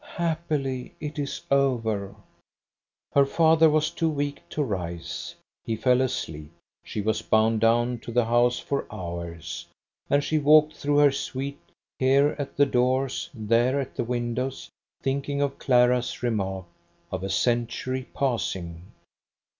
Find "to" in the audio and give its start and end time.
4.49-4.63, 7.99-8.11